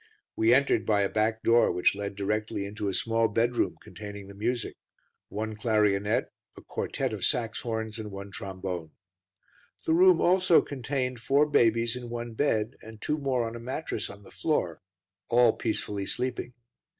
We 0.35 0.51
entered 0.51 0.83
by 0.83 1.01
a 1.03 1.09
back 1.09 1.43
door 1.43 1.71
which 1.71 1.93
led 1.93 2.15
directly 2.15 2.65
into 2.65 2.87
a 2.87 2.93
small 2.95 3.27
bedroom 3.27 3.77
containing 3.83 4.25
the 4.29 4.33
music: 4.33 4.75
one 5.29 5.55
clarionet, 5.55 6.31
a 6.57 6.61
quartet 6.63 7.13
of 7.13 7.23
Saxhorns, 7.23 7.99
and 7.99 8.09
one 8.09 8.31
trombone. 8.31 8.93
The 9.85 9.93
room 9.93 10.19
also 10.19 10.63
contained 10.63 11.19
four 11.19 11.45
babies 11.45 11.95
in 11.95 12.09
one 12.09 12.33
bed, 12.33 12.77
and 12.81 12.99
two 12.99 13.19
more 13.19 13.45
on 13.47 13.55
a 13.55 13.59
mattress 13.59 14.09
on 14.09 14.23
the 14.23 14.31
floor, 14.31 14.81
all 15.29 15.53
peacefully 15.55 16.07
sleeping. 16.07 16.55